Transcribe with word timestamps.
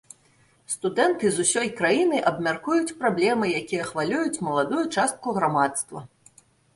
Студэнты 0.75 1.25
з 1.33 1.37
усёй 1.47 1.67
краіны 1.81 2.21
абмяркуюць 2.31 2.95
праблемы, 3.03 3.49
якія 3.61 3.83
хвалююць 3.91 4.41
маладую 4.47 4.81
частку 4.95 5.27
грамадства. 5.37 5.99